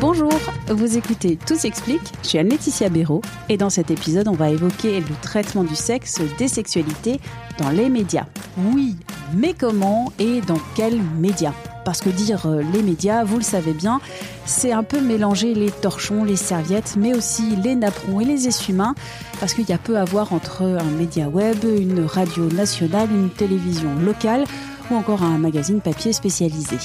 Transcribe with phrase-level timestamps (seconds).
[0.00, 0.32] Bonjour,
[0.68, 4.98] vous écoutez Tout s'explique, je suis Anne-Laetitia Béraud et dans cet épisode on va évoquer
[4.98, 7.20] le traitement du sexe, des sexualités
[7.58, 8.24] dans les médias.
[8.72, 8.96] Oui,
[9.34, 11.52] mais comment et dans quels médias?
[11.84, 14.00] Parce que dire euh, les médias, vous le savez bien,
[14.46, 18.94] c'est un peu mélanger les torchons, les serviettes, mais aussi les napperons et les essuie-mains,
[19.38, 23.28] parce qu'il y a peu à voir entre un média web, une radio nationale, une
[23.28, 24.44] télévision locale
[24.90, 26.78] ou encore un magazine papier spécialisé.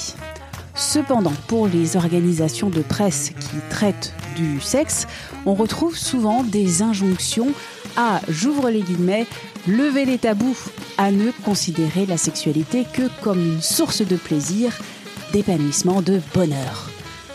[0.76, 5.08] Cependant, pour les organisations de presse qui traitent du sexe,
[5.46, 7.48] on retrouve souvent des injonctions
[7.96, 9.26] à, j'ouvre les guillemets,
[9.68, 10.58] lever les tabous,
[10.98, 14.78] à ne considérer la sexualité que comme une source de plaisir,
[15.32, 16.90] d'épanouissement, de bonheur.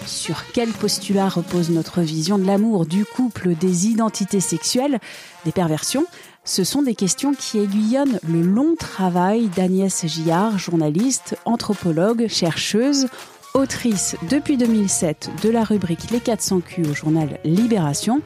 [0.07, 4.99] Sur quel postulat repose notre vision de l'amour, du couple, des identités sexuelles,
[5.45, 6.05] des perversions?
[6.45, 13.09] Ce sont des questions qui aiguillonnent le long travail d'Agnès Gillard, journaliste, anthropologue, chercheuse,
[13.55, 18.21] autrice depuis 2007 de la rubrique Les 400 Q au journal Libération.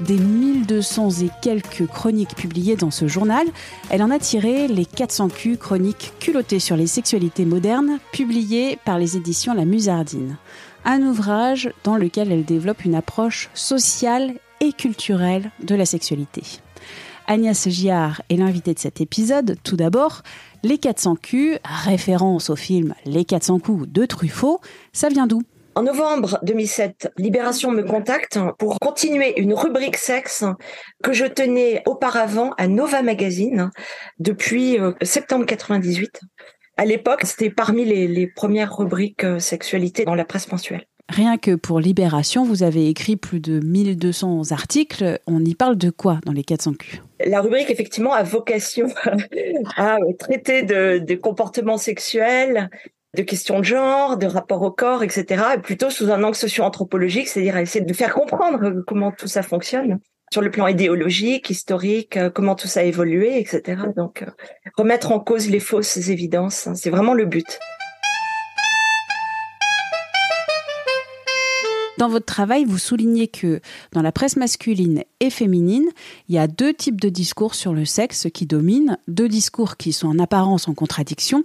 [0.00, 3.46] Des 1200 et quelques chroniques publiées dans ce journal,
[3.90, 8.98] elle en a tiré les 400 Q chroniques culottées sur les sexualités modernes, publiées par
[8.98, 10.36] les éditions La Musardine.
[10.84, 16.42] Un ouvrage dans lequel elle développe une approche sociale et culturelle de la sexualité.
[17.26, 19.56] Agnès Giard est l'invitée de cet épisode.
[19.64, 20.22] Tout d'abord,
[20.62, 24.60] les 400 Q, référence au film Les 400 coups de Truffaut,
[24.92, 25.42] ça vient d'où?
[25.76, 30.44] En novembre 2007, Libération me contacte pour continuer une rubrique sexe
[31.02, 33.70] que je tenais auparavant à Nova Magazine
[34.20, 36.20] depuis euh, septembre 98.
[36.76, 40.86] À l'époque, c'était parmi les, les, premières rubriques euh, sexualité dans la presse mensuelle.
[41.10, 45.20] Rien que pour Libération, vous avez écrit plus de 1200 articles.
[45.26, 47.02] On y parle de quoi dans les 400 Q?
[47.24, 48.88] La rubrique, effectivement, a vocation
[49.76, 52.70] à traiter de, comportements sexuels,
[53.16, 57.28] de questions de genre, de rapport au corps, etc., et plutôt sous un angle socio-anthropologique,
[57.28, 60.00] c'est-à-dire essayer de faire comprendre comment tout ça fonctionne
[60.32, 63.82] sur le plan idéologique, historique, euh, comment tout ça a évolué, etc.
[63.94, 64.26] Donc, euh,
[64.76, 67.60] remettre en cause les fausses évidences, hein, c'est vraiment le but.
[72.04, 75.88] Dans votre travail, vous soulignez que dans la presse masculine et féminine,
[76.28, 79.94] il y a deux types de discours sur le sexe qui dominent, deux discours qui
[79.94, 81.44] sont en apparence en contradiction.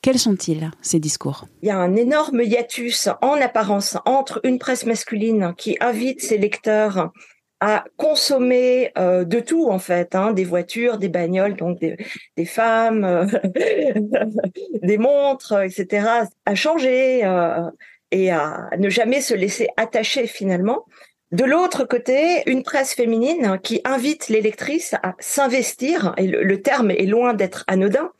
[0.00, 1.48] Quels sont-ils, ces discours?
[1.62, 6.38] Il y a un énorme hiatus en apparence entre une presse masculine qui invite ses
[6.38, 7.10] lecteurs
[7.58, 13.02] à consommer euh, de tout en fait, hein, des voitures, des bagnoles, donc des, femmes,
[13.02, 13.26] euh,
[14.80, 16.06] des montres, etc.,
[16.46, 17.68] à changer, euh,
[18.10, 20.84] et à ne jamais se laisser attacher finalement.
[21.30, 26.90] De l'autre côté, une presse féminine qui invite les lectrices à s'investir, et le, terme
[26.90, 28.10] est loin d'être anodin,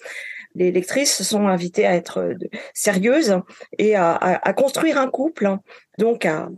[0.55, 2.35] les lectrices sont invitées à être euh,
[2.75, 3.41] sérieuses
[3.79, 5.57] et à, construire un couple,
[5.99, 6.51] donc à,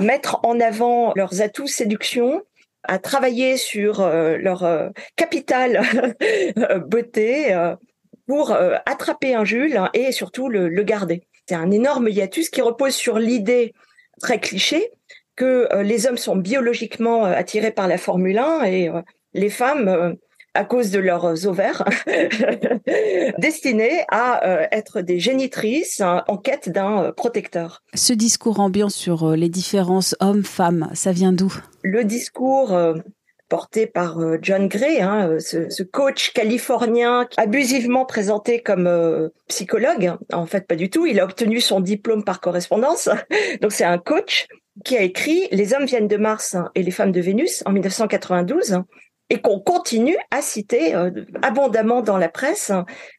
[0.00, 2.42] mettre en avant leurs atouts séduction,
[2.84, 5.82] à travailler sur euh, leur euh, capital
[6.86, 7.54] beauté
[8.26, 11.26] pour attraper un Jules et surtout le garder.
[11.50, 13.74] C'est un énorme hiatus qui repose sur l'idée
[14.20, 14.92] très cliché
[15.34, 19.02] que euh, les hommes sont biologiquement euh, attirés par la Formule 1 et euh,
[19.34, 20.14] les femmes
[20.54, 21.84] à cause de leurs ovaires,
[23.38, 27.82] destinées à être des génitrices hein, en quête d'un protecteur.
[27.94, 31.52] Ce discours ambiant sur les différences hommes-femmes, ça vient d'où?
[31.82, 32.78] Le discours
[33.50, 40.14] porté par euh, John Gray, hein, euh, ce, coach californien abusivement présenté comme euh, psychologue.
[40.32, 41.04] En fait, pas du tout.
[41.04, 43.10] Il a obtenu son diplôme par correspondance.
[43.60, 44.46] Donc, c'est un coach
[44.84, 48.78] qui a écrit Les hommes viennent de Mars et les femmes de Vénus en 1992
[49.28, 50.94] et qu'on continue à citer
[51.42, 52.72] abondamment dans la presse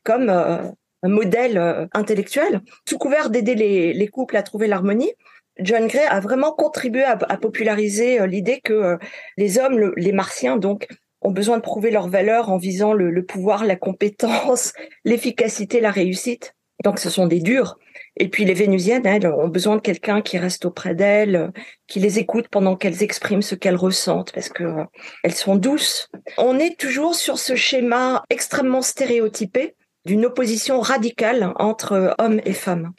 [0.03, 0.73] comme un
[1.03, 3.55] modèle intellectuel, sous couvert d'aider
[3.93, 5.13] les couples à trouver l'harmonie.
[5.61, 8.97] John Gray a vraiment contribué à, populariser euh, l'idée que euh,
[9.37, 10.87] les hommes, les martiens donc,
[11.21, 14.73] ont besoin de prouver leur valeur en visant le, pouvoir, la compétence,
[15.05, 16.55] l'efficacité, la réussite.
[16.83, 17.77] Donc ce sont des durs.
[18.17, 21.51] Et puis les Vénusiennes, elles, ont besoin de quelqu'un qui reste auprès d'elles,
[21.87, 24.83] qui les écoute pendant qu'elles expriment ce qu'elles ressentent, parce que euh,
[25.23, 26.09] elles sont douces.
[26.37, 29.75] On est toujours sur ce schéma extrêmement stéréotypé
[30.05, 32.91] d'une opposition radicale entre hommes et femmes.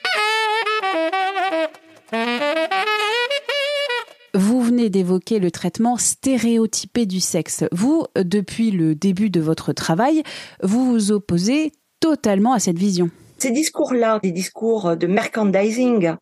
[4.76, 7.64] D'évoquer le traitement stéréotypé du sexe.
[7.72, 10.22] Vous, depuis le début de votre travail,
[10.62, 13.10] vous vous opposez totalement à cette vision.
[13.38, 16.14] Ces discours-là, des discours de merchandising,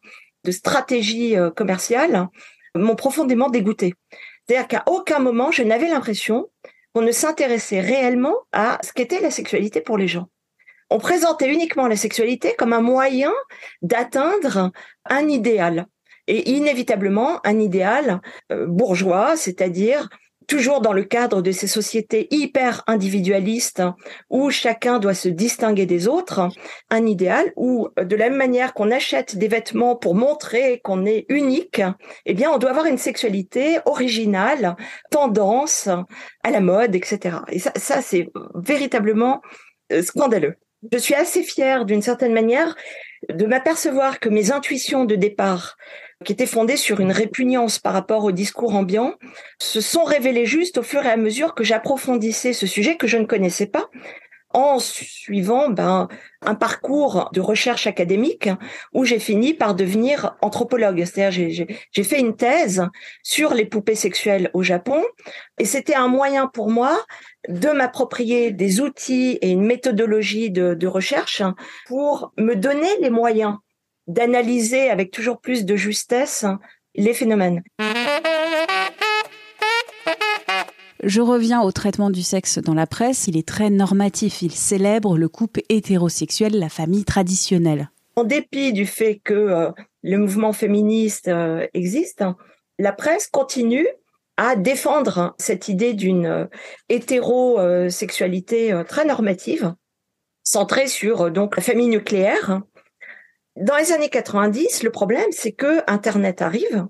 [0.45, 2.29] de stratégie euh, commerciale,
[2.75, 3.95] m'ont profondément dégoûté.
[4.47, 6.49] C'est-à-dire qu'à aucun moment, je n'avais l'impression
[6.95, 10.29] qu'on ne s'intéressait réellement à ce qu'était la sexualité pour les gens.
[10.91, 13.33] On présentait uniquement la sexualité comme un moyen
[13.81, 14.73] d'atteindre
[15.05, 15.87] un idéal
[16.31, 18.21] et inévitablement un idéal
[18.53, 20.09] euh, bourgeois, c'est-à-dire
[20.47, 23.83] toujours dans le cadre de ces sociétés hyper individualistes
[24.31, 26.49] où chacun doit se distinguer des autres,
[26.91, 31.25] un idéal où de la même manière qu'on achète des vêtements pour montrer qu'on est
[31.29, 31.83] unique,
[32.27, 34.77] eh bien on doit avoir une sexualité originale,
[35.11, 35.89] tendance
[36.43, 37.39] à la mode, etc.
[37.49, 39.43] Et ça, ça c'est véritablement
[39.93, 40.57] euh, scandaleux.
[40.93, 42.75] Je suis assez fière d'une certaine manière
[43.29, 45.77] de m'apercevoir que mes intuitions de départ
[46.25, 49.15] qui étaient fondées sur une répugnance par rapport au discours ambiant,
[49.59, 53.17] se sont révélées juste au fur et à mesure que j'approfondissais ce sujet que je
[53.17, 53.89] ne connaissais pas
[54.53, 56.09] en suivant ben,
[56.43, 58.49] un parcours de recherche académique
[58.93, 61.05] où j'ai fini par devenir anthropologue.
[61.05, 61.57] C'est-à-dire
[61.93, 62.87] j'ai fait une thèse
[63.23, 65.05] sur les poupées sexuelles au Japon
[65.59, 66.99] et c'était un moyen pour moi
[67.49, 71.43] de m'approprier des outils et une méthodologie de, de recherche
[71.87, 73.57] pour me donner les moyens
[74.07, 76.45] d'analyser avec toujours plus de justesse
[76.97, 77.63] les phénomènes.
[81.03, 83.27] Je reviens au traitement du sexe dans la presse.
[83.27, 84.43] Il est très normatif.
[84.43, 87.91] Il célèbre le couple hétérosexuel, la famille traditionnelle.
[88.17, 89.71] En dépit du fait que euh,
[90.03, 92.23] le mouvement féministe euh, existe,
[92.79, 93.87] la presse continue
[94.37, 96.47] à défendre cette idée d'une euh,
[96.91, 99.75] hétérosexualité très normative,
[100.43, 102.61] centrée sur donc la famille nucléaire,
[103.57, 106.87] dans les années 90, le problème, c'est que Internet arrive.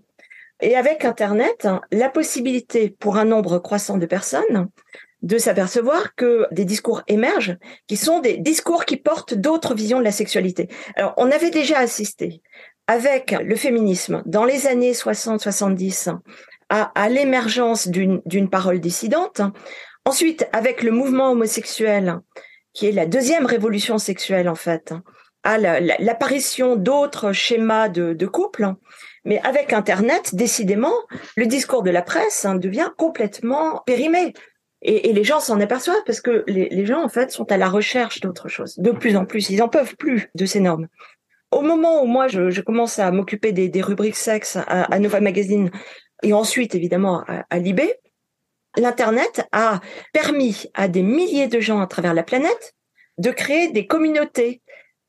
[0.62, 4.68] Et avec Internet, la possibilité pour un nombre croissant de personnes
[5.22, 10.04] de s'apercevoir que des discours émergent qui sont des discours qui portent d'autres visions de
[10.04, 10.68] la sexualité.
[10.96, 12.40] Alors, on avait déjà assisté
[12.86, 16.16] avec le féminisme dans les années 60-70
[16.70, 19.42] à, à l'émergence d'une parole dissidente.
[20.06, 22.18] Ensuite, avec le mouvement homosexuel,
[22.72, 24.94] qui est la deuxième révolution sexuelle en fait,
[25.42, 28.74] à l'apparition d'autres schémas de, de, couple.
[29.24, 30.94] Mais avec Internet, décidément,
[31.36, 34.32] le discours de la presse hein, devient complètement périmé.
[34.82, 38.20] Et, les gens s'en aperçoivent parce que les, gens, en fait, sont à la recherche
[38.20, 38.78] d'autre chose.
[38.78, 40.88] De plus en plus, ils en peuvent plus de ces normes.
[41.50, 45.70] Au moment où moi, je, commence à m'occuper des, rubriques sexe à, à, Nova Magazine
[46.22, 47.94] et ensuite, évidemment, à Libé,
[48.76, 49.80] l'Internet a
[50.12, 52.74] permis à des milliers de gens à travers la planète
[53.18, 54.62] de créer des communautés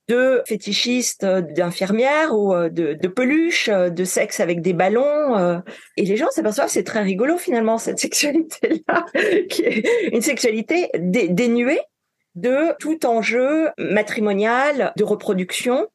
[0.08, 5.62] de fétichistes, euh, d'infirmières ou euh, de, peluches, euh, de sexe avec des ballons.
[5.98, 9.06] Et les gens s'aperçoivent que c'est très rigolo finalement cette sexualité-là,
[9.50, 11.82] qui est une sexualité dénuée
[12.36, 15.88] de tout enjeu matrimonial, de reproduction.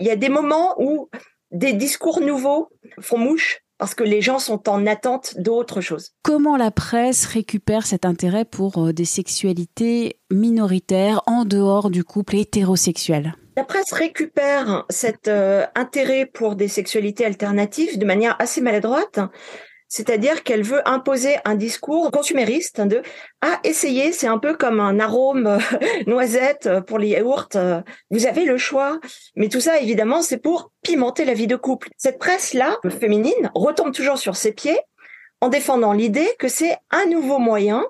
[0.00, 1.08] Il y a des moments où
[1.50, 2.70] des discours nouveaux
[3.00, 6.10] font mouche parce que les gens sont en attente d'autre chose.
[6.22, 13.34] Comment la presse récupère cet intérêt pour des sexualités minoritaires en dehors du couple hétérosexuel?
[13.56, 19.20] La presse récupère cet euh, intérêt pour des sexualités alternatives de manière assez maladroite.
[19.88, 23.02] C'est-à-dire qu'elle veut imposer un discours consumériste de
[23.42, 25.58] ah essayer, c'est un peu comme un arôme euh,
[26.06, 27.50] noisette pour les yaourts.
[28.10, 28.98] Vous avez le choix,
[29.36, 31.90] mais tout ça évidemment c'est pour pimenter la vie de couple.
[31.98, 34.78] Cette presse là féminine retombe toujours sur ses pieds
[35.42, 37.84] en défendant l'idée que c'est un nouveau moyen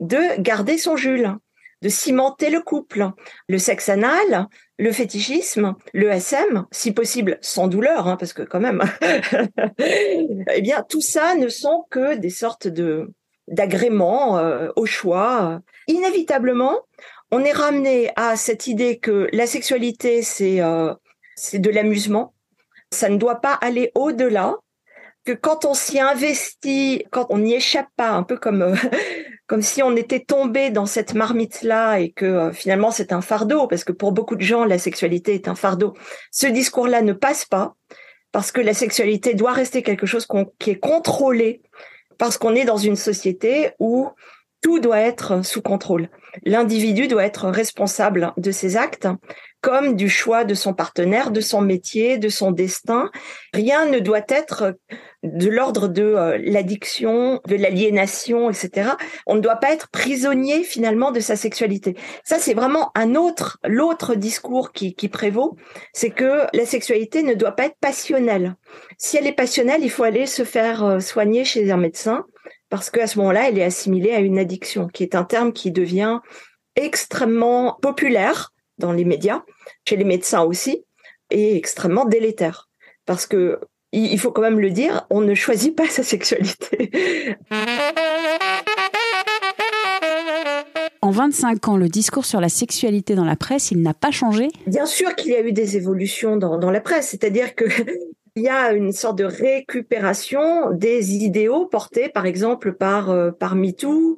[0.00, 1.36] de garder son Jules
[1.82, 3.10] de cimenter le couple.
[3.48, 4.46] Le sexe anal,
[4.78, 8.82] le fétichisme, le SM, si possible sans douleur, hein, parce que quand même,
[9.78, 13.12] eh bien, tout ça ne sont que des sortes de
[13.48, 15.60] d'agréments euh, au choix.
[15.88, 16.78] Inévitablement,
[17.32, 20.94] on est ramené à cette idée que la sexualité, c'est euh,
[21.34, 22.34] c'est de l'amusement.
[22.92, 24.56] Ça ne doit pas aller au-delà
[25.24, 28.74] que quand on s'y investit, quand on n'y échappe pas, un peu comme euh,
[29.46, 33.20] comme si on était tombé dans cette marmite là et que euh, finalement c'est un
[33.20, 35.94] fardeau parce que pour beaucoup de gens la sexualité est un fardeau.
[36.30, 37.74] Ce discours-là ne passe pas
[38.32, 40.26] parce que la sexualité doit rester quelque chose
[40.58, 41.62] qui est contrôlé
[42.18, 44.08] parce qu'on est dans une société où
[44.62, 46.08] tout doit être sous contrôle.
[46.44, 49.08] L'individu doit être responsable de ses actes
[49.62, 53.10] comme du choix de son partenaire, de son métier, de son destin.
[53.54, 54.74] Rien ne doit être
[55.22, 58.90] de l'ordre de euh, l'addiction, de l'aliénation, etc.
[59.26, 61.96] On ne doit pas être prisonnier finalement de sa sexualité.
[62.24, 65.56] Ça, c'est vraiment un autre, l'autre discours qui, qui prévaut,
[65.92, 68.56] c'est que la sexualité ne doit pas être passionnelle.
[68.98, 72.26] Si elle est passionnelle, il faut aller se faire euh, soigner chez un médecin
[72.68, 75.70] parce qu'à ce moment-là, elle est assimilée à une addiction, qui est un terme qui
[75.70, 76.18] devient
[76.74, 78.52] extrêmement populaire
[78.82, 79.42] dans les médias,
[79.88, 80.84] chez les médecins aussi,
[81.30, 82.68] et extrêmement délétère.
[83.06, 83.60] Parce que
[83.92, 86.90] il faut quand même le dire, on ne choisit pas sa sexualité.
[91.00, 94.48] En 25 ans, le discours sur la sexualité dans la presse, il n'a pas changé?
[94.66, 97.64] Bien sûr qu'il y a eu des évolutions dans, dans la presse, c'est-à-dire que
[98.36, 103.56] il y a une sorte de récupération des idéaux portés, par exemple, par, euh, par
[103.56, 104.16] MeToo,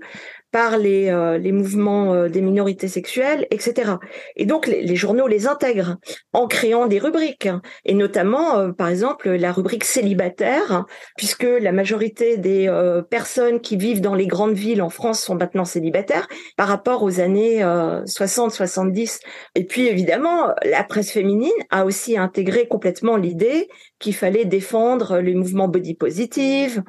[0.54, 3.94] par les, euh, les mouvements euh, des minorités sexuelles, etc.
[4.36, 5.96] Et donc les, les, journaux les intègrent
[6.32, 7.48] en créant des rubriques,
[7.84, 10.84] et notamment euh, par exemple la rubrique célibataire,
[11.16, 12.70] puisque la majorité des
[13.10, 17.18] personnes qui vivent dans les grandes villes en France sont maintenant célibataires par rapport aux
[17.18, 19.18] années 60-70.
[19.56, 23.68] Et puis évidemment, la presse féminine a aussi intégré complètement l'idée
[23.98, 26.82] qu'il fallait défendre les mouvements body positive,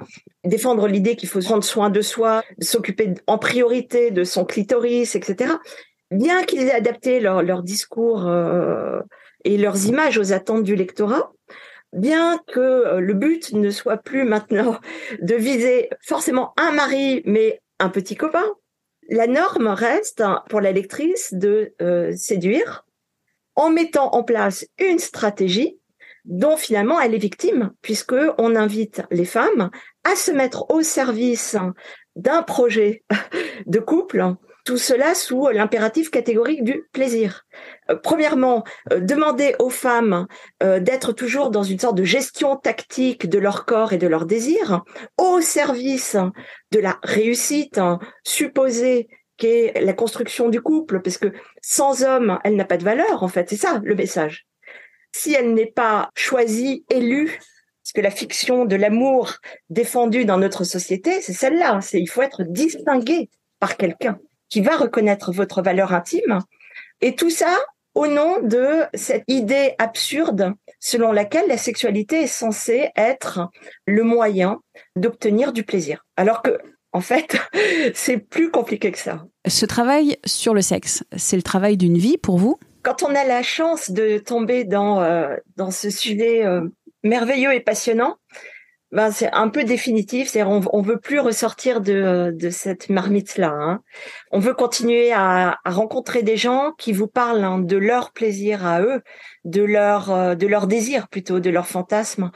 [0.46, 5.54] défendre l'idée qu'il faut prendre soin de soi, s'occuper en priorité de son clitoris, etc.
[6.12, 9.00] Bien qu'ils aient adapté leur, leur discours euh,
[9.44, 11.34] et leurs images aux attentes du lectorat,
[11.94, 14.80] bien que euh, le but ne soit plus maintenant
[15.22, 18.46] de viser forcément un mari, mais un petit copain,
[19.10, 22.86] la norme reste pour la lectrice de euh, séduire
[23.56, 25.80] en mettant en place une stratégie
[26.26, 29.70] dont finalement elle est victime, puisque on invite les femmes
[30.06, 31.58] à se mettre au service
[32.16, 33.04] d'un projet
[33.66, 37.46] de couple, tout cela sous l'impératif catégorique du plaisir.
[37.90, 40.28] Euh, premièrement, euh, demander aux femmes
[40.64, 44.26] euh, d'être toujours dans une sorte de gestion tactique de leur corps et de leurs
[44.26, 44.84] désirs,
[45.18, 46.16] au service
[46.72, 47.80] de la réussite
[48.24, 49.08] supposée
[49.38, 53.28] qu'est la construction du couple, parce que sans homme, elle n'a pas de valeur, en
[53.28, 53.50] fait.
[53.50, 54.48] C'est ça le message
[55.16, 57.40] si elle n'est pas choisie, élue,
[57.86, 59.34] parce que la fiction de l'amour
[59.70, 61.82] défendue dans notre société, c'est celle-là.
[61.82, 64.18] C'est il faut être distingué par quelqu'un
[64.50, 66.40] qui va reconnaître votre valeur intime.
[67.02, 67.56] Et tout ça
[67.94, 73.52] au nom de cette idée absurde selon laquelle la sexualité est censée être
[73.86, 74.62] le moyen
[74.96, 76.08] d'obtenir du plaisir.
[76.18, 76.58] Alors que,
[76.92, 77.38] en fait,
[77.94, 79.28] c'est plus compliqué que ça.
[79.48, 82.58] Ce travail sur le sexe, c'est le travail d'une vie pour vous?
[82.82, 86.68] Quand on a la chance de tomber dans euh, dans ce sujet euh,
[87.06, 88.18] merveilleux et passionnant,
[88.92, 90.30] ben c'est un peu définitif.
[90.30, 93.52] C'est on, on veut plus ressortir de de cette marmite là.
[93.52, 93.82] Hein.
[94.32, 98.66] On veut continuer à, à, rencontrer des gens qui vous parlent hein, de leur plaisir
[98.66, 99.02] à eux,
[99.44, 102.32] de leur euh, de leur désir plutôt, de leur fantasme,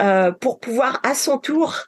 [0.00, 1.86] euh, pour pouvoir à son tour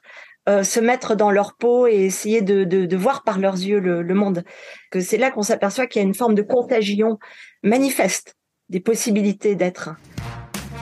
[0.49, 3.79] euh, se mettre dans leur peau et essayer de, de, de voir par leurs yeux
[3.79, 4.43] le, le monde.
[4.91, 7.17] Que c'est là qu'on s'aperçoit qu'il y a une forme de contagion
[7.63, 8.35] manifeste
[8.69, 9.91] des possibilités d'être.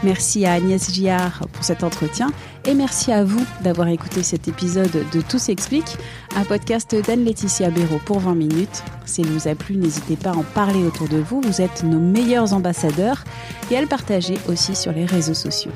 [0.05, 2.31] Merci à Agnès Giard pour cet entretien
[2.63, 5.97] et merci à vous d'avoir écouté cet épisode de Tout s'explique,
[6.35, 8.83] un podcast d'Anne-Laetitia Béraud pour 20 minutes.
[9.05, 11.99] S'il vous a plu, n'hésitez pas à en parler autour de vous, vous êtes nos
[11.99, 13.23] meilleurs ambassadeurs
[13.71, 15.71] et à le partager aussi sur les réseaux sociaux.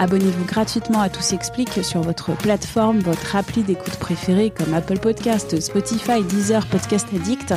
[0.00, 5.60] Abonnez-vous gratuitement à Tout s'explique sur votre plateforme, votre appli d'écoute préférée comme Apple Podcast,
[5.60, 7.54] Spotify, Deezer, Podcast Addict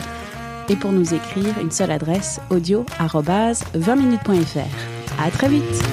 [0.70, 4.93] et pour nous écrire, une seule adresse audio 20minutes.fr.
[5.20, 5.84] À très vite!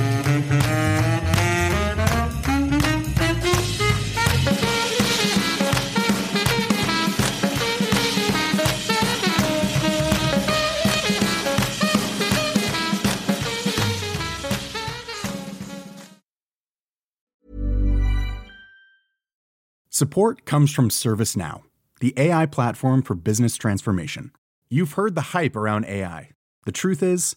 [20.00, 21.60] Support comes from ServiceNow,
[22.00, 24.30] the AI platform for business transformation.
[24.70, 26.30] You've heard the hype around AI.
[26.64, 27.36] The truth is,